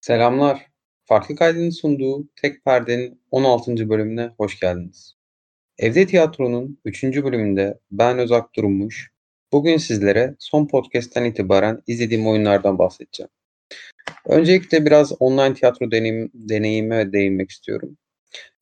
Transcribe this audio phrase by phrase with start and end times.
[0.00, 0.66] Selamlar.
[1.04, 3.88] Farklı Kaydet'in sunduğu Tek Perde'nin 16.
[3.88, 5.14] bölümüne hoş geldiniz.
[5.78, 7.04] Evde Tiyatro'nun 3.
[7.04, 9.12] bölümünde ben Özak Durmuş.
[9.52, 13.30] Bugün sizlere son podcast'ten itibaren izlediğim oyunlardan bahsedeceğim.
[14.26, 17.98] Öncelikle biraz online tiyatro deneyim, deneyime değinmek istiyorum.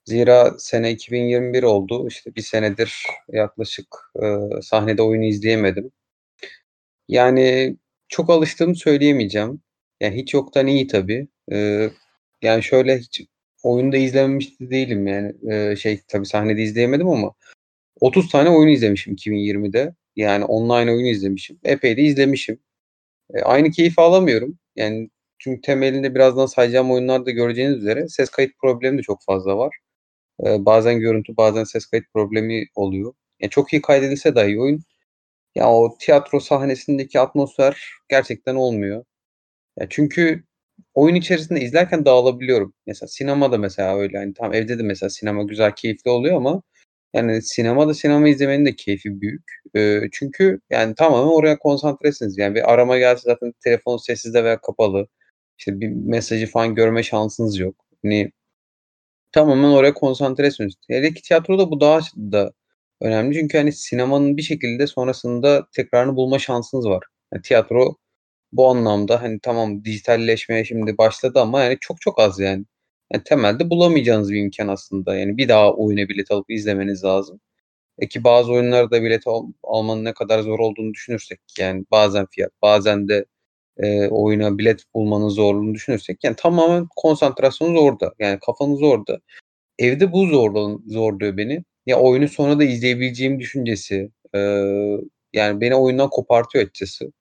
[0.04, 2.08] Zira sene 2021 oldu.
[2.08, 3.86] İşte bir senedir yaklaşık
[4.22, 4.26] e,
[4.62, 5.92] sahnede oyunu izleyemedim.
[7.08, 7.76] Yani
[8.08, 9.62] çok alıştığımı söyleyemeyeceğim.
[10.00, 11.28] Yani hiç yoktan iyi tabii.
[11.50, 11.90] Eee,
[12.42, 13.20] yani şöyle hiç
[13.62, 15.32] oyunda izlememiş de değilim yani.
[15.42, 17.32] Eee, şey tabii sahnede izleyemedim ama
[18.00, 19.94] 30 tane oyun izlemişim 2020'de.
[20.16, 21.58] Yani online oyun izlemişim.
[21.64, 22.58] Epey de izlemişim.
[23.36, 24.58] Eee, aynı keyfi alamıyorum.
[24.76, 29.76] Yani çünkü temelinde birazdan sayacağım oyunlarda göreceğiniz üzere ses kayıt problemi de çok fazla var.
[30.44, 33.14] Eee, bazen görüntü, bazen ses kayıt problemi oluyor.
[33.40, 34.82] Ya çok iyi kaydedilse dahi oyun,
[35.56, 39.04] ya o tiyatro sahnesindeki atmosfer gerçekten olmuyor.
[39.80, 40.44] Ya çünkü
[40.94, 42.74] oyun içerisinde izlerken dağılabiliyorum.
[42.86, 44.18] Mesela sinemada mesela öyle.
[44.18, 46.62] Hani tamam evde de mesela sinema güzel, keyifli oluyor ama
[47.14, 49.44] yani sinemada sinema izlemenin de keyfi büyük.
[49.74, 52.38] Eee, çünkü yani tamamen oraya konsantresiniz.
[52.38, 55.08] Yani bir arama gelse zaten telefon sessizde veya kapalı.
[55.58, 57.86] İşte bir mesajı falan görme şansınız yok.
[58.04, 58.32] Hani
[59.32, 60.74] tamamen oraya konsantresiniz.
[60.88, 62.52] Hele ki tiyatroda bu daha da
[63.00, 63.34] önemli.
[63.34, 67.04] Çünkü hani sinemanın bir şekilde sonrasında tekrarını bulma şansınız var.
[67.34, 67.96] Yani tiyatro
[68.52, 72.64] bu anlamda, hani, tamam dijitalleşmeye şimdi başladı ama, yani, çok çok az yani.
[73.12, 75.16] Yani, temelde bulamayacağınız bir imkân aslında.
[75.16, 77.40] Yani, bir daha oyuna bilet alıp izlemeniz lazım.
[77.98, 82.52] E, ki bazı oyunlarda bilet al almanın ne kadar zor olduğunu düşünürsek, yani, bazen fiyat,
[82.62, 83.26] bazen de,
[83.82, 88.14] eee, oyuna bilet bulmanın zorluğunu düşünürsek, yani, tamamen konsantrasyonunuz orada.
[88.20, 89.20] Yani, kafanız orada.
[89.80, 91.64] Evde bu zorlan zorluyor beni.
[91.86, 94.98] Ya, oyunu sonra da izleyebileceğim düşüncesi, eee,
[95.34, 97.12] yani, beni oyundan kopartıyor açıkçası.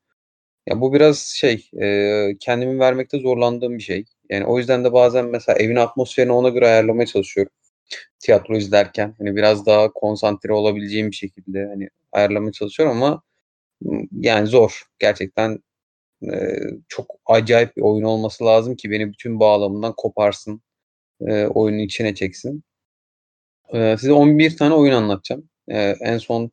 [0.67, 4.05] Ya, bu biraz şey, eee, kendimi vermekte zorlandığım bir şey.
[4.29, 7.51] Yani, o yüzden de bazen mesela evin atmosferini ona göre ayarlamaya çalışıyorum
[8.19, 9.15] tiyatro izlerken.
[9.19, 13.23] Hani, biraz daha konsantre olabileceğim bir şekilde, hani, ayarlamaya çalışıyorum ama,
[14.21, 14.83] yani, zor.
[14.99, 15.59] Gerçekten,
[16.23, 20.61] eee, çok acayip bir oyun olması lazım ki beni bütün bağlamından koparsın,
[21.21, 22.63] eee, oyunun içine çeksin.
[23.73, 25.49] Eee, size 11 tane oyun anlatacağım.
[25.69, 26.51] Eee, en son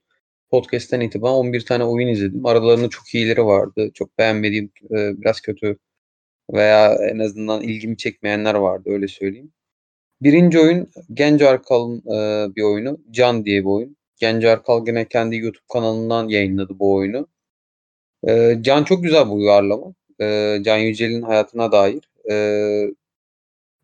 [0.52, 2.46] podcast'ten itibaren 11 tane oyun izledim.
[2.46, 3.92] Aralarında çok iyileri vardı.
[3.94, 5.78] Çok beğenmediğim, eee, biraz kötü
[6.54, 9.52] veya en azından ilgimi çekmeyenler vardı, öyle söyleyeyim.
[10.22, 12.98] Birinci oyun Genco Erkal'ın, eee, bir oyunu.
[13.12, 13.96] Can diye bir oyun.
[14.18, 17.28] Genco Erkal gene kendi YouTube kanalından yayınladı bu oyunu.
[18.28, 19.94] Eee, Can çok güzel bir uyarlama.
[20.64, 22.10] Can Yücel'in hayatına dair.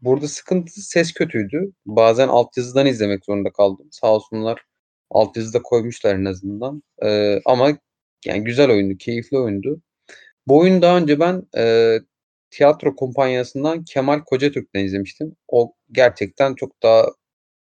[0.03, 1.73] Burada sıkıntı ses kötüydü.
[1.87, 3.89] Bazen altyazıdan izlemek zorunda kaldım.
[3.93, 4.62] Sağ olsunlar
[5.11, 6.83] altyazı da koymuşlar en azından.
[7.03, 7.79] Eee, ama
[8.27, 9.83] yani güzel oyundu, keyifli oyundu.
[10.49, 12.01] Bu oyunu daha önce ben, eee,
[12.51, 15.37] tiyatro kumpanyasından Kemal Kocatürk'ten izlemiştim.
[15.49, 17.07] O gerçekten çok daha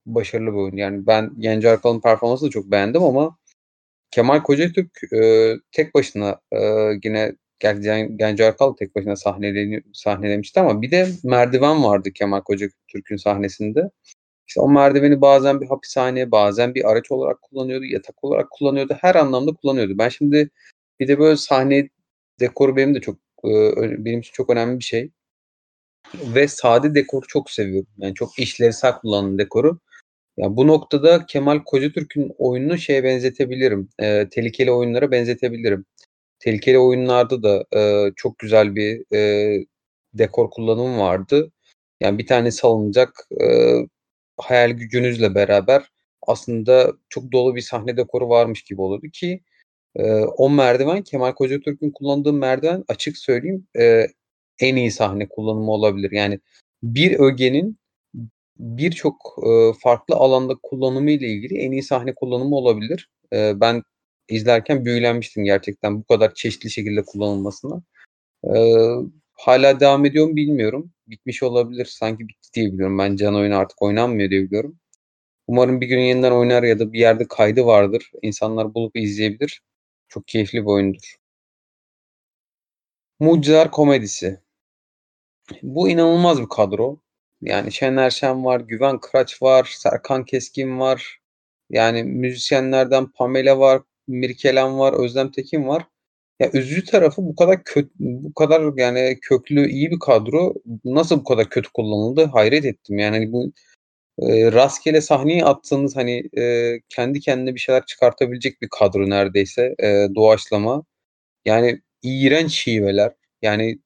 [0.07, 0.77] başarılı bir oyun.
[0.77, 3.37] Yani ben Genco Erkal'ın performansını çok beğendim ama
[4.11, 7.33] Kemal Kocatürk, eee, tek başına, eee, yine
[8.17, 13.81] Genco Erkal da tek başına sahneleni sahnelemişti ama bir de merdiven vardı Kemal Kocatürk'ün sahnesinde.
[14.47, 19.15] İşte o merdiveni bazen bir hapishane, bazen bir araç olarak kullanıyordu, yatak olarak kullanıyordu, her
[19.15, 19.93] anlamda kullanıyordu.
[19.97, 20.49] Ben şimdi
[20.99, 21.89] bir de böyle sahne
[22.39, 23.73] dekoru benim de çok, ö
[24.05, 25.11] benim için çok önemli bir şey
[26.35, 27.87] ve sade dekoru çok seviyorum.
[27.97, 29.79] Yani çok işlevsel kullanılan dekoru.
[30.37, 35.85] Ya, bu noktada Kemal Kocatürk'ün oyununu şeye benzetebilirim, eee, tehlikeli oyunlara benzetebilirim.
[36.39, 39.65] Tehlikeli oyunlarda da, eee, çok güzel bir, eee,
[40.13, 41.51] dekor kullanımı vardı.
[42.01, 43.09] Yani bir tanesi alınacak,
[43.41, 43.87] eee,
[44.37, 45.83] hayal gücünüzle beraber
[46.27, 49.41] aslında çok dolu bir sahne dekoru varmış gibi olurdu ki,
[49.99, 54.07] eee, o merdiven Kemal Kocatürk'ün kullandığı merdiven açık söyleyeyim, eee,
[54.61, 56.11] en iyi sahne kullanımı olabilir.
[56.11, 56.39] Yani
[56.83, 57.77] bir ögenin
[58.59, 63.09] birçok, eee, farklı alanda kullanımı ile ilgili en iyi sahne kullanımı olabilir.
[63.33, 63.83] Eee, ben
[64.29, 67.83] izlerken büyülenmiştim gerçekten bu kadar çeşitli şekilde kullanılmasına.
[68.45, 68.95] Eee,
[69.37, 70.91] hâlâ devam ediyor mu bilmiyorum.
[71.07, 71.85] Bitmiş olabilir.
[71.85, 72.97] Sanki bitti diye biliyorum.
[72.99, 74.79] Ben Can oyunu artık oynanmıyor diye biliyorum.
[75.47, 78.11] Umarım bir gün yeniden oynar ya da bir yerde kaydı vardır.
[78.21, 79.61] İnsanlar bulup izleyebilir.
[80.09, 81.15] Çok keyifli bir oyundur.
[83.19, 84.39] Mucizeler Komedisi.
[85.63, 86.99] Bu inanılmaz bir kadro.
[87.41, 91.19] Yani Şener Şen var, Güven Kıraç var, Serkan Keskin var.
[91.69, 95.83] Yani müzisyenlerden Pamela var, Mirkelam var, Özlem Tekin var.
[96.39, 100.53] Ya, üzücü tarafı bu kadar köt bu kadar yani köklü, iyi bir kadro
[100.85, 102.97] nasıl bu kadar kötü kullanıldı hayret ettim.
[102.99, 103.51] Yani, hani, bu,
[104.21, 110.09] eee, rastgele sahneye attığınız, hani, eee, kendi kendine bir şeyler çıkartabilecek bir kadro neredeyse, eee,
[110.15, 110.83] doğaçlama.
[111.45, 113.13] Yani iğrenç şiveler.
[113.43, 113.79] Yani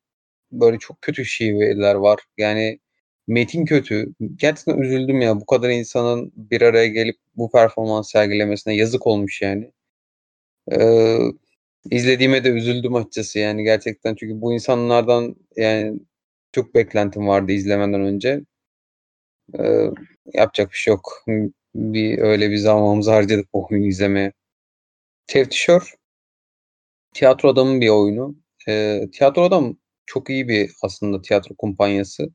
[0.53, 2.19] böyle çok kötü şiveler var.
[2.37, 2.79] Yani
[3.27, 4.07] metin kötü.
[4.37, 5.41] Gerçekten üzüldüm ya.
[5.41, 9.71] Bu kadar insanın bir araya gelip bu performans sergilemesine yazık olmuş yani.
[10.71, 11.19] Eee,
[11.91, 14.15] izlediğime de üzüldüm açıkçası yani gerçekten.
[14.15, 15.99] Çünkü bu insanlardan yani
[16.51, 18.41] çok beklentim vardı izlemeden önce.
[19.59, 19.91] Eee,
[20.33, 21.23] yapacak bir şey yok.
[21.75, 24.31] Bir öyle bir zamanımızı harcadık bu oyunu izlemeye.
[25.27, 25.95] Tevtişör
[27.13, 28.35] Tiyatro Adam'ın bir oyunu.
[28.67, 32.29] Eee, Tiyatro Adam çok iyi bir aslında tiyatro kumpanyası.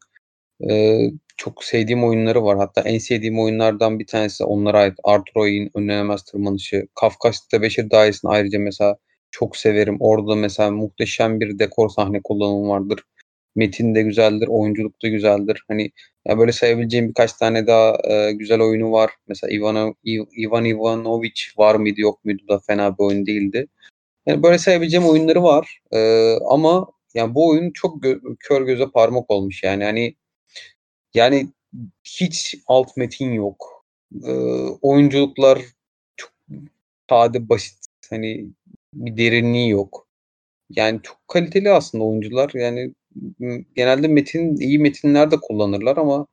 [0.61, 2.59] Eee, çok sevdiğim oyunları var.
[2.59, 4.95] Hatta en sevdiğim oyunlardan bir tanesi onlara ait.
[5.05, 8.97] Arthur Oyun, Önlenemez Tırmanışı, Kafka's Tebeşir Dairesi'ni ayrıca mesela
[9.39, 9.97] çok severim.
[10.01, 13.01] Orada mesela muhteşem bir dekor sahne kullanımı vardır.
[13.57, 15.65] Metin de güzeldir, oyunculuk da güzeldir.
[15.69, 15.91] Hani
[16.27, 19.11] ya böyle sayabileceğim birkaç tane daha eee, güzel oyunu var.
[19.29, 23.67] Mesela Ivano, Iv, Ivan Ivanovic var mıydı yok muydu da fena bir oyun değildi.
[24.27, 25.81] Yani böyle sayabileceğim oyunları var.
[25.93, 29.85] Eee, ama yani bu oyun çok gö kör göze parmak olmuş yani.
[29.85, 30.17] Hani
[31.15, 31.49] yani
[32.05, 33.85] hiç alt metin yok.
[34.25, 34.35] Eee,
[34.83, 35.61] oyunculuklar
[36.17, 36.31] çok
[37.11, 37.79] sade, basit.
[38.11, 38.47] Hani
[38.97, 40.09] bir derinliği yok.
[40.71, 42.51] Yani çok kaliteli aslında oyuncular.
[42.55, 42.95] Yani
[43.77, 46.27] genelde metin iyi metinler de kullanırlar ama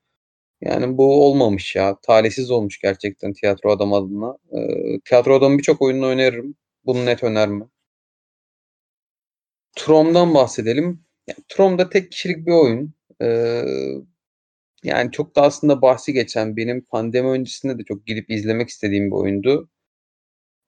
[0.61, 1.97] yani bu olmamış ya.
[2.03, 4.37] Talihsiz olmuş gerçekten Tiyatro Adam adına.
[4.53, 6.55] Eee, Tiyatro Adam'ın birçok oyununu öneririm.
[6.85, 7.69] Bunu net önermem.
[9.75, 11.03] Trom'dan bahsedelim.
[11.27, 12.93] Ya, Trom da tek kişilik bir oyun.
[13.21, 13.65] Eee,
[14.83, 19.15] yani çok da aslında bahsi geçen, benim pandemi öncesinde de çok gidip izlemek istediğim bir
[19.15, 19.69] oyundu.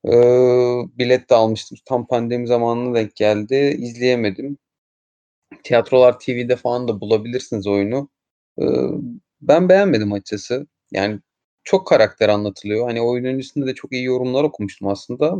[0.07, 1.77] Eee, bilet de almıştım.
[1.85, 3.77] Tam pandemi zamanına denk geldi.
[3.79, 4.57] İzleyemedim.
[5.63, 8.09] Tiyatrolar TV'de falan da bulabilirsiniz oyunu.
[8.59, 8.67] Eee,
[9.41, 10.67] ben beğenmedim açıkçası.
[10.93, 11.19] Yani
[11.63, 12.87] çok karakter anlatılıyor.
[12.87, 15.35] Hani oyun öncesinde de çok iyi yorumlar okumuştum aslında.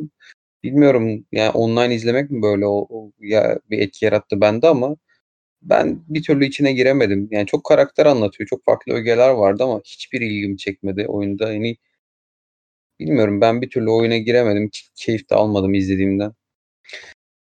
[0.64, 4.98] Bilmiyorum yani online izlemek mi böyle o o ya bir etki yarattı bende ama
[5.64, 7.30] ben bir türlü içine giremedim.
[7.32, 8.48] Yani çok karakter anlatıyor.
[8.50, 11.46] Çok farklı ögeler vardı ama hiçbiri ilgimi çekmedi oyunda.
[11.48, 11.78] Hani
[13.00, 14.70] bilmiyorum ben bir türlü oyuna giremedim.
[14.96, 16.34] Keyif de almadım izlediğimden.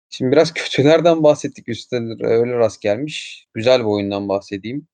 [0.10, 1.70] Şimdi biraz kötülerden bahsettik.
[1.70, 3.48] Üstüne öyle rast gelmiş.
[3.54, 4.88] Güzel bir oyundan bahsedeyim.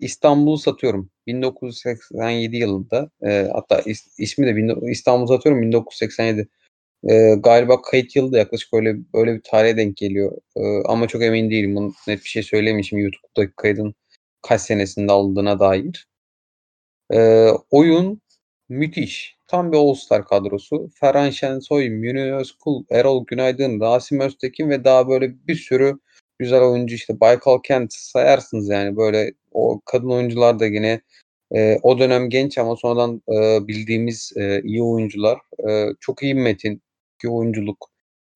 [0.00, 1.10] İstanbul'u Satıyorum.
[1.28, 6.48] 1987 yılında, eee, hatta is ismi de İstanbul'u Satıyorum 1987.
[7.04, 10.38] Eee, galiba kayıt yılı da yaklaşık öyle öyle bir tarihe denk geliyor.
[10.56, 11.76] Eee, ama çok emin değilim.
[11.76, 13.94] Bunu net bir şey söyleyemeyeyim şimdi YouTube'daki kaydın
[14.42, 16.06] kaç senesinde alındığına dair.
[17.12, 18.20] Eee, oyun
[18.68, 19.33] müthiş.
[19.48, 20.90] Tam bir all star kadrosu.
[21.00, 25.98] Ferhan Şensoy, Münir Özkul, Erol Günaydın, Rasim Öztekin ve daha böyle bir sürü
[26.38, 31.00] güzel oyuncu işte Baykal Kent sayarsınız yani böyle o kadın oyuncular da yine
[31.54, 35.38] eee, o dönem genç ama sonradan eee, bildiğimiz eee, iyi oyuncular.
[35.68, 36.82] Eee, çok iyi metin,
[37.24, 37.90] iyi oyunculuk.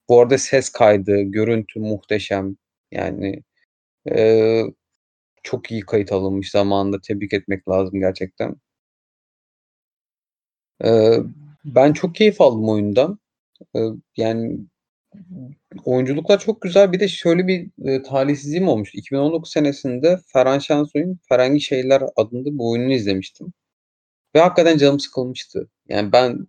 [0.08, 2.56] Bu arada ses kaydı, görüntü muhteşem.
[2.92, 3.42] Yani
[4.12, 4.66] eee,
[5.44, 6.98] çok iyi kayıt alınmış zamanında.
[7.08, 8.56] Tebrik etmek lazım gerçekten.
[10.84, 11.20] Eee,
[11.64, 13.18] ben çok keyif aldım oyundan.
[13.76, 13.82] Eee,
[14.18, 14.58] yani
[15.84, 16.92] oyunculuklar çok güzel.
[16.92, 18.98] Bir de şöyle bir, eee, talihsizliğim olmuştu.
[18.98, 23.52] 2019 senesinde Ferhan Şensoy'un Ferengi Şeyler adında bir oyununu izlemiştim
[24.36, 25.68] ve hakikaten canım sıkılmıştı.
[25.88, 26.48] Yani ben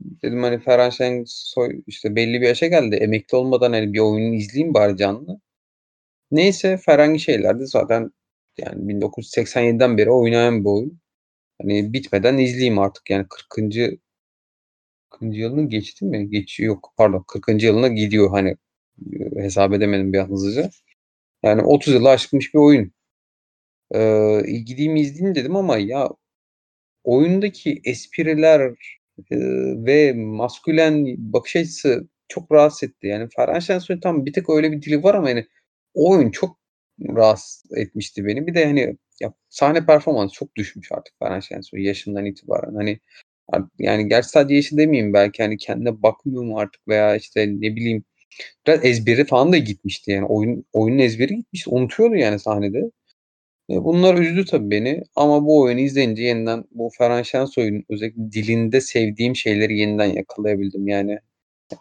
[0.00, 2.96] dedim, hani, Ferhan Şensoy, işte, belli bir yaşa geldi.
[2.96, 5.40] Emekli olmadan, hani, bir oyununu izleyeyim bari canlı.
[6.32, 8.10] Neyse Ferengi Şeyler de zaten
[8.58, 10.99] yani 1987'den beri oynayan bir oyun.
[11.62, 13.98] Hani, bitmeden izleyeyim artık yani 40'ıncı
[15.10, 16.30] 40'ıncı yılını geçti mi?
[16.30, 18.56] Geçiyor yok pardon 40'ıncı yılına gidiyor, hani,
[19.12, 20.70] eee, hesap edemedim bir an hızlıca.
[21.44, 22.92] Yani 30 yılı aşmış bir oyun.
[23.94, 26.10] Eee, "İ gideyim izleyeyim." dedim ama ya
[27.04, 28.62] oyundaki espriler,
[29.32, 29.38] eee,
[29.86, 33.08] ve maskülen bakış açısı çok rahatsız etti.
[33.08, 35.46] Yani Ferhan Şensoy'un tamam bir tık öyle bir dili var ama yani
[35.94, 36.59] oyun çok
[37.16, 38.46] rahatsız etmişti beni.
[38.46, 42.74] Bir de, hani, ya sahne performansı çok düşmüş artık Ferhan Şensoy yaşından itibaren.
[42.74, 43.00] Hani,
[43.78, 48.04] yani gerçi sadece yaşı demeyeyim belki, hani, kendine bakmıyor mu artık veya, işte, ne bileyim,
[48.66, 50.26] biraz ezberi falan da gitmişti yani.
[50.26, 51.70] Oyun oyunun ezberi gitmişti.
[51.70, 52.82] Unutuyordu yani sahnede.
[53.68, 58.80] Eee, bunlar üzdü tabii beni ama bu oyunu izleyince yeniden bu Ferhan Şensoy'un özellikle dilinde
[58.82, 60.88] sevdiğim şeyleri yeniden yakalayabildim.
[60.88, 61.18] Yani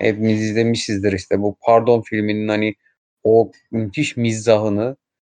[0.01, 2.75] hepimiz izlemişizdir, işte, bu Pardon filminin, hani,
[3.23, 4.97] o müthiş mizahını,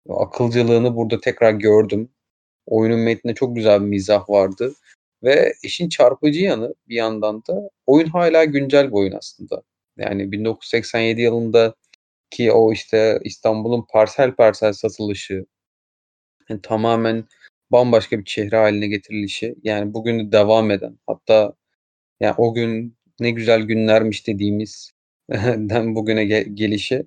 [0.08, 2.08] akılcılığını burada tekrar gördüm.
[2.66, 4.74] Oyunun metninde çok güzel bir mizah vardı
[5.24, 9.62] ve işin çarpıcı yanı bir yandan da oyun hâlâ güncel bir oyun aslında.
[9.98, 15.46] Yani 1987 yılındaki o, işte, İstanbul'un parsel parsel satılışı,
[16.48, 17.24] hani, tamamen
[17.72, 21.54] bambaşka bir şehre hâline getirilişi, yani bugün de devam eden hatta
[22.20, 24.92] ya, o gün ne güzel günlermiş dediğimiz
[25.56, 27.06] den bugüne ge gelişi,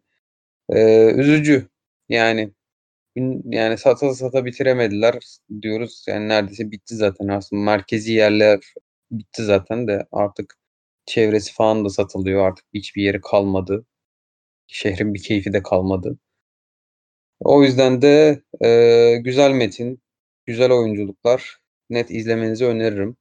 [0.74, 1.70] eee, üzücü.
[2.10, 2.52] Yani
[3.46, 5.20] yani sata sata bitiremediler
[5.62, 6.06] diyoruz.
[6.08, 7.62] Yani neredeyse bitti zaten aslında.
[7.64, 8.60] Merkezi yerler
[9.12, 10.56] bitti zaten de artık
[11.06, 12.48] çevresi falan da satılıyor.
[12.48, 13.86] Artık hiçbir yeri kalmadı.
[14.68, 16.20] Şehrin bir keyfi de kalmadı.
[17.40, 20.02] O yüzden de, eee, güzel metin,
[20.46, 21.58] güzel oyunculuklar.
[21.90, 23.18] Net izlemenizi öneririm.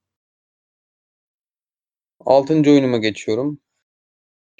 [2.20, 2.70] 6.
[2.70, 3.60] oyunuma geçiyorum.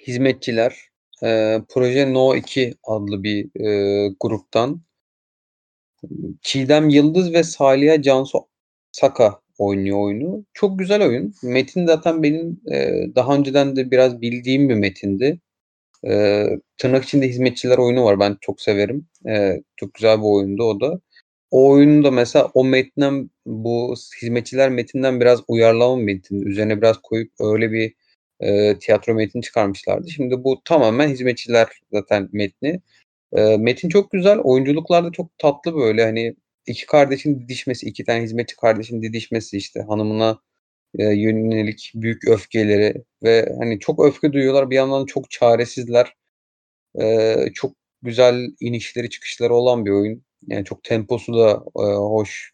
[0.09, 0.77] Hizmetçiler.
[1.23, 4.83] Eee, Proje No 2 adlı bir, eee, gruptan
[6.43, 8.39] Çiğdem Yıldız ve Saliha Cansu
[8.93, 10.45] Saka oynuyor oyunu.
[10.55, 11.35] Çok güzel oyun.
[11.43, 15.41] Metin zaten benim, eee, daha önceden de biraz bildiğim bir metindi.
[16.05, 18.21] Eee, tırnak içinde hizmetçiler oyunu var.
[18.21, 19.07] Ben çok severim.
[19.27, 21.01] Eee, çok güzel bir oyundu o da.
[21.51, 26.43] O oyunu da mesela o metnden bu hizmetçiler metinden biraz uyarlama bir metin.
[26.43, 27.95] Üzerine biraz koyup öyle bir,
[28.43, 30.11] eee, tiyatro metni çıkarmışlardı.
[30.11, 32.81] Şimdi bu tamamen hizmetçiler zaten metni.
[33.37, 34.39] Eee, metin çok güzel.
[34.39, 36.35] Oyunculuklar da çok tatlı böyle, hani,
[36.67, 40.39] 2 kardeşin didişmesi, 2 tane hizmetçi kardeşin didişmesi, işte, hanımına,
[40.99, 44.71] eee, yönelik büyük öfkeleri ve, hani, çok öfke duyuyorlar.
[44.71, 46.15] Bir yandan çok çaresizler.
[47.01, 47.73] Eee, çok
[48.03, 50.25] güzel inişleri çıkışları olan bir oyun.
[50.49, 52.53] Yani çok temposu da, eee, hoş.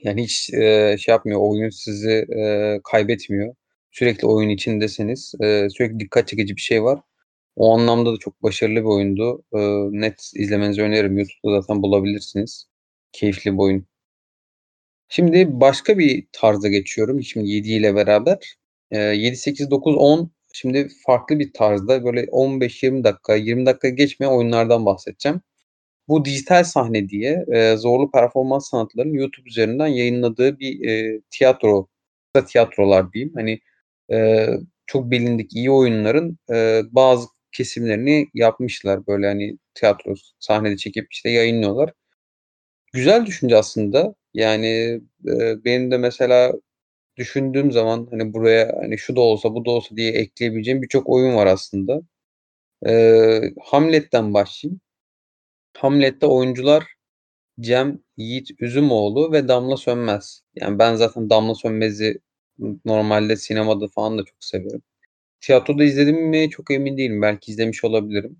[0.00, 3.54] Yani hiç, eee, şey yapmıyor, oyun sizi, eee, kaybetmiyor.
[3.90, 5.34] Sürekli oyun içindesiniz.
[5.40, 7.00] Eee, sürekli dikkat çekici bir şey var.
[7.56, 9.42] O anlamda da çok başarılı bir oyundu.
[9.54, 11.18] Eee, net izlemenizi öneririm.
[11.18, 12.66] YouTube'da zaten bulabilirsiniz.
[13.12, 13.86] Keyifli bir oyun.
[15.08, 17.22] Şimdi başka bir tarza geçiyorum.
[17.22, 18.38] Şimdi 7 ile beraber.
[18.92, 24.32] Eee, 7, 8, 9, 10 şimdi farklı bir tarzda böyle 15-20 dakika, 20 dakika geçmeyen
[24.32, 25.40] oyunlardan bahsedeceğim.
[26.08, 31.88] Bu Dijital Sahne diye, eee, Zorlu Performans Sanatları'nın YouTube üzerinden yayınladığı bir, eee, tiyatro,
[32.34, 33.32] kısa tiyatrolar diyeyim.
[33.36, 33.60] Hani,
[34.10, 39.06] eee, çok bilindik iyi oyunların, eee, bazı kesimlerini yapmışlar.
[39.06, 41.92] Böyle, hani, tiyatro sahnede çekip, işte, yayınlıyorlar.
[42.94, 44.14] Güzel düşünce aslında.
[44.34, 44.66] Yani,
[45.26, 46.52] eee, benim de mesela
[47.18, 51.36] düşündüğüm zaman, hani, buraya, hani, şu da olsa, bu da olsa diye ekleyebileceğim birçok oyun
[51.36, 52.02] var aslında.
[52.86, 54.80] Eee, Hamlet'ten başlayayım.
[55.78, 56.84] Hamlet'te oyuncular
[57.60, 60.42] Cem Yiğit Üzümoğlu ve Damla Sönmez.
[60.56, 62.20] Yani ben zaten Damla Sönmez'i
[62.86, 64.82] normalde sinemada falan da çok severim.
[65.42, 67.22] Tiyatroda izledim mi çok emin değilim.
[67.22, 68.36] Belki izlemiş olabilirim.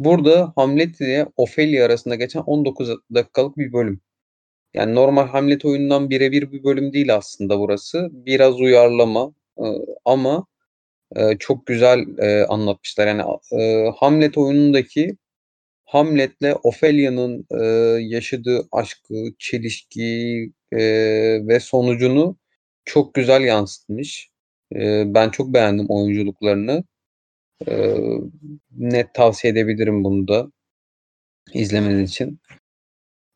[0.00, 4.00] Burada Hamlet ile Ophelia arasında geçen 19 dakikalık bir bölüm.
[4.74, 8.08] Yani normal Hamlet oyunundan bire bir bölüm değil aslında burası.
[8.12, 10.46] Biraz uyarlama, ııı, ama,
[11.16, 13.08] eee, çok güzel, eee, anlatmışlar.
[13.08, 13.22] Yani,
[13.96, 15.18] Hamlet oyunundaki
[15.86, 17.46] Hamlet'le Ophelia'nın,
[18.10, 20.52] yaşadığı aşkı, çelişkiyi,
[21.48, 22.38] ve sonucunu
[22.86, 24.31] çok güzel yansıtmış.
[25.14, 26.84] Ben çok beğendim oyunculuklarını.
[27.68, 28.20] Eee,
[28.78, 30.52] net tavsiye edebilirim bunu da
[31.54, 32.40] izlemeniz için.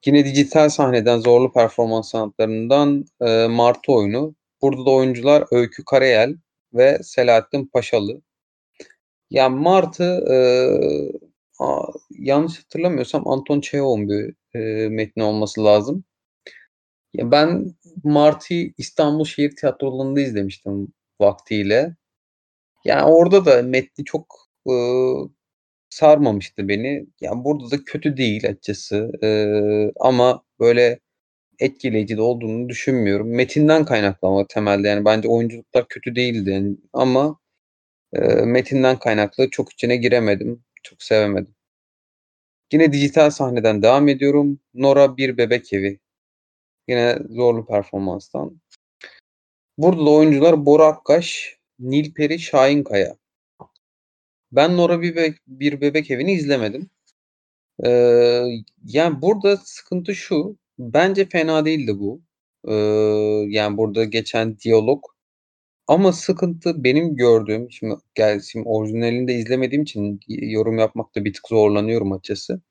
[0.06, 4.34] Yine dijital sahneden, Zorlu Performans Sanatları'ndan, eee, Martı oyunu.
[4.62, 6.36] Burada da oyuncular Öykü Karayel
[6.74, 8.22] ve Selahattin Paşalı.
[9.30, 11.12] Ya, Martı, eee,
[11.58, 16.04] aaa, yanlış hatırlamıyorsam Anton Çehov'un bir, eee, metni olması lazım.
[17.14, 17.74] Ya, ben
[18.04, 20.88] Martı'yı İstanbul Şehir Tiyatroları'nda izlemiştim
[21.20, 21.96] vaktiyle.
[22.86, 24.36] Yani, orada da metni çok,
[24.68, 25.30] ııı,
[25.90, 27.06] sarmamıştı beni.
[27.22, 31.00] Ya, burada da kötü değil açıkçası, eee, ama böyle
[31.60, 33.28] etkileyici de olduğunu düşünmüyorum.
[33.36, 37.40] Metinden kaynaklı temelde, yani, bence oyunculuklar kötü değildi, yani, ama,
[38.16, 41.54] eee, metinden kaynaklı çok içine giremedim, çok sevemedim.
[42.72, 44.60] Yine dijital sahneden devam ediyorum.
[44.74, 45.98] Nora Bir Bebek Evi.
[46.88, 48.60] Yine Zorlu Performans'tan.
[49.78, 53.16] Burada da oyuncular Bora Akkaş, Nilperi Şahinkaya.
[54.52, 56.90] Ben Nora Bir Bebek Bir Bebek Evi'ni izlemedim.
[57.84, 62.22] Eee, yani, burada sıkıntı şu, bence fena değildi bu.
[62.68, 65.04] Iıı, yani, burada geçen diyalog
[65.88, 71.48] ama sıkıntı benim gördüğüm, şimdi gel şimdi orijinalini de izlemediğim için yorum yapmakta bir tık
[71.48, 72.62] zorlanıyorum açıkçası.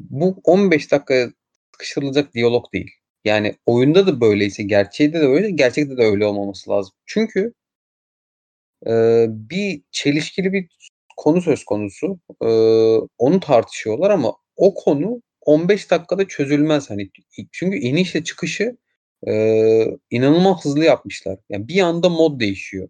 [0.00, 1.32] Bu 15 dakikaya
[1.72, 2.90] sıkıştırılacak diyalog değil.
[3.24, 6.92] Yani, oyunda da böyleyse gerçeğte de öyle, gerçekte de öyle olmaması lazım.
[7.06, 7.52] Çünkü
[8.86, 10.68] eee, bir çelişkili bir
[11.16, 12.18] konu söz konusu.
[12.42, 17.10] Iıı, onu tartışıyorlar ama o konu 15 dakikada çözülmez, hani.
[17.52, 18.76] Çünkü inişle çıkışı,
[19.26, 21.38] eee, inanılmaz hızlı yapmışlar.
[21.50, 22.88] Yani, bir anda mod değişiyor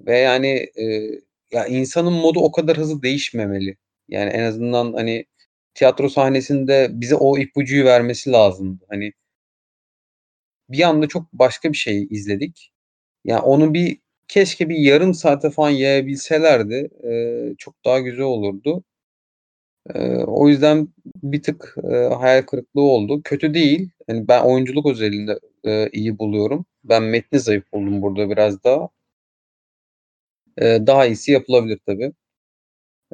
[0.00, 1.20] ve, yani, eee,
[1.52, 3.76] ya, insanın modu o kadar hızlı değişmemeli.
[4.08, 5.26] Yani, en azından, hani,
[5.74, 8.84] tiyatro sahnesinde bize o ipucuyu vermesi lazımdı.
[8.90, 9.12] Hani
[10.70, 12.72] bir anda çok başka bir şey izledik.
[13.24, 18.84] Ya, onu bir keşke bir yarım saate falan yayabilselerdi, eee, çok daha güzel olurdu.
[19.94, 20.88] Eee, o yüzden
[21.22, 23.20] bir tık, eee, hayal kırıklığı oldu.
[23.24, 23.90] Kötü değil.
[24.06, 26.66] Hani, ben oyunculuk özelinde, eee, iyi buluyorum.
[26.84, 28.88] Ben metni zayıf buldum burada biraz daha.
[30.60, 32.12] Eee, daha iyisi yapılabilir tabii.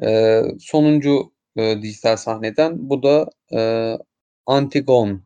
[0.03, 3.99] Eee, sonuncu, eee, dijital sahneden bu da, eee,
[4.47, 5.21] Antigone.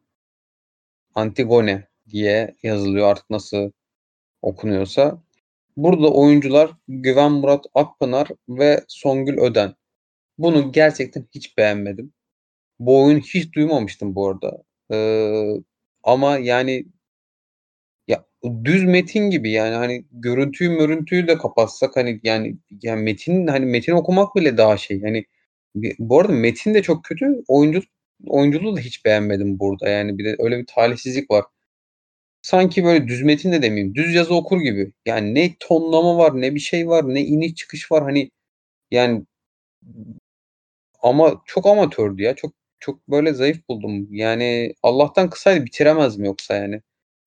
[1.15, 3.71] Antigone diye yazılıyor artık nasıl
[4.43, 5.23] okunuyorsa.
[5.79, 9.75] Burada oyuncular Güven Murat Akpınar ve Songül Öden.
[10.39, 12.15] Bunu gerçekten hiç beğenmedim.
[12.81, 14.65] Bu oyunu hiç duymamıştım bu arada.
[14.93, 15.63] Eee,
[16.05, 16.87] ama yani
[18.09, 18.25] ya,
[18.65, 23.93] düz metin gibi yani, hani, görüntüyü mörüntüyü de kapatsak, hani, yani, yani, metin, hani, metin
[23.93, 25.01] okumak bile daha şey,
[25.75, 27.85] bi bu arada metin de çok kötü, oyunculuk
[28.29, 31.45] oyunculuğu da hiç beğenmedim burada, yani, bir de öyle bir talihsizlik var.
[32.47, 34.93] Sanki böyle düz metin de demeyeyim, düz yazı okur gibi.
[35.07, 38.31] Yani ne tonlama var, ne bir şey var, ne iniş çıkış var, hani,
[38.91, 39.25] yani
[41.03, 42.35] ama çok amatördü ya.
[42.35, 44.15] Çok çok böyle zayıf buldum.
[44.15, 46.83] Yani Allah'tan kısaydı bitiremezdim yoksa yani.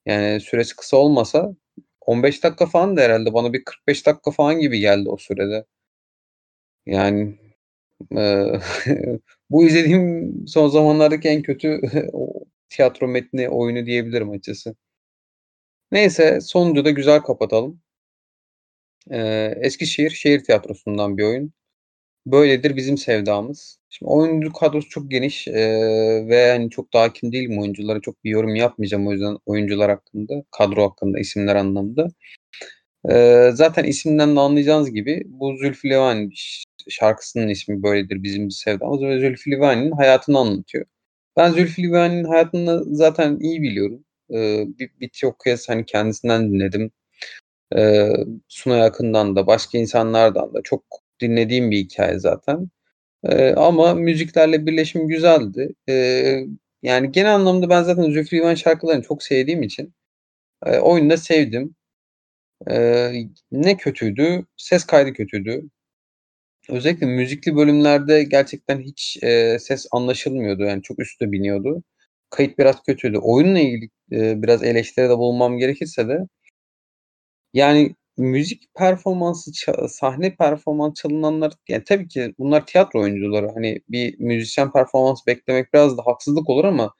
[0.05, 1.55] Yani süresi kısa olmasa
[2.01, 3.33] 15 dakika falandı herhâlde.
[3.33, 5.65] Bana bir 45 dakika falan gibi geldi o sürede.
[6.85, 7.37] Yani,
[8.11, 8.59] eee,
[9.51, 11.81] bu izlediğim son zamanlardaki en kötü
[12.69, 14.75] tiyatro metni oyunu diyebilirim açıkçası.
[15.91, 17.81] Neyse, sonuncu da güzel kapatalım.
[19.11, 21.53] Eee, Eskişehir Şehir Tiyatrosu'ndan bir oyun.
[22.27, 23.79] Böyledir Bizim Sevdamız.
[23.89, 28.01] Şimdi oyuncu kadrosu çok geniş, eee, ve, hani, çok da hâkim değilim oyunculara.
[28.01, 32.07] Çok bir yorum yapmayacağım o yüzden oyuncular hakkında, kadro hakkında, isimler anlamında.
[33.11, 39.01] Eee, zaten isminden de anlayacağınız gibi bu Zülfü Livaneli ş şarkısının ismi Böyledir Bizim Sevdamız
[39.03, 40.85] ve Zülfü Livaneli'nin hayatını anlatıyor.
[41.37, 44.05] Ben Zülfü Livaneli'nin hayatını zaten iyi biliyorum.
[44.79, 46.91] Bir birçok kez, hani, kendisinden dinledim.
[47.77, 48.13] Eee,
[48.49, 50.83] Sunay Akın'dan da başka insanlardan da çok
[51.21, 52.69] dinlediğim bir hikâye zaten.
[53.25, 55.69] Eee, ama müziklerle birleşimi güzeldi.
[55.89, 56.47] Eee,
[56.83, 59.93] yani genel anlamda ben zaten Zülfü Livaneli şarkılarını çok sevdiğim için,
[60.67, 61.75] eee, oyunu da sevdim.
[62.71, 64.45] Eee, ne kötüydü?
[64.57, 65.63] Ses kaydı kötüydü.
[66.69, 70.63] Özellikle müzikli bölümlerde gerçekten hiç, eee, ses anlaşılmıyordu.
[70.63, 71.83] Yani çok üste biniyordu.
[72.29, 73.17] Kayıt biraz kötüydü.
[73.17, 76.19] Oyunla ilgili, eee, biraz eleştiride bulunmam gerekirse de
[77.53, 79.51] yani müzik performansı,
[79.89, 83.47] sahne performansı çalınanlar ya tabii ki bunlar tiyatro oyuncuları.
[83.53, 86.93] Hani bir müzisyen performansı beklemek biraz da haksızlık olur ama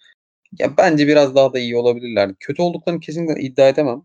[0.60, 2.36] ya bence biraz daha da iyi olabilirlerdi.
[2.42, 4.04] Kötü olduklarını kesinlikle iddia edemem.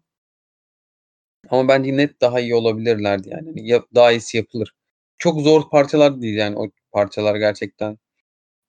[1.50, 3.46] Ama bence net daha iyi olabilirlerdi yani.
[3.48, 4.74] Hani ya daha iyisi yapılır.
[5.18, 7.98] Çok zor parçalar değil yani o parçalar gerçekten.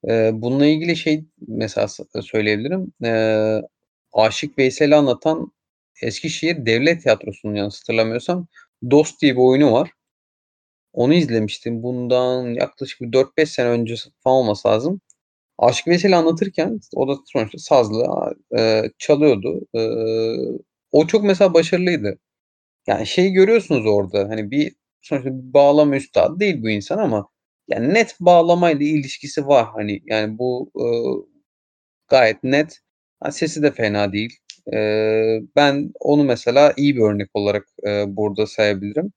[0.09, 1.87] Eee, bununla ilgili şey mesela
[2.23, 2.93] söyleyebilirim.
[3.03, 3.61] Eee,
[4.13, 5.51] Aşık Veysel'i anlatan
[6.03, 7.81] Eskişehir Devlet Tiyatrosu'nun yanlış
[8.91, 9.91] Dost diye bir oyunu var.
[10.93, 11.83] Onu izlemiştim.
[11.83, 15.01] Bundan yaklaşık bir 4-5 sene öncesi falan olması lazım.
[15.59, 18.05] Aşık Veysel'i anlatırken o da sonuçta sazlı,
[18.57, 19.61] eee, çalıyordu.
[19.75, 20.37] Eee,
[20.91, 22.19] o çok mesela başarılıydı.
[22.87, 27.27] Yani şeyi görüyorsunuz orada, hani bir sonuçta bir bağlama üstadı değil bu insan ama
[27.67, 29.67] yani net bağlamayla ilişkisi var.
[29.75, 31.25] Hani yani bu, ııı,
[32.09, 32.79] gayet net.
[33.21, 34.37] Ha, sesi de fena değil.
[34.73, 39.13] Eee, ben onu mesela iyi bir örnek olarak, eee, burada sayabilirim.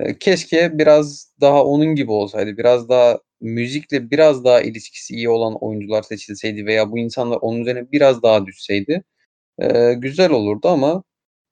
[0.00, 5.56] Eee, keşke biraz daha onun gibi olsaydı, biraz daha müzikle biraz daha ilişkisi iyi olan
[5.64, 9.04] oyuncular seçilseydi veya bu insanlar onun üzerine biraz daha düşseydi,
[9.62, 11.04] eee, güzel olurdu ama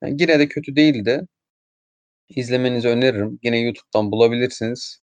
[0.03, 1.27] yani yine de kötü değildi.
[2.29, 3.39] İzlemenizi öneririm.
[3.43, 5.00] Yine YouTube'dan bulabilirsiniz.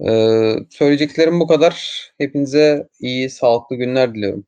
[0.00, 2.02] Eee, söyleyeceklerim bu kadar.
[2.18, 4.46] Hepinize iyi, sağlıklı günler diliyorum.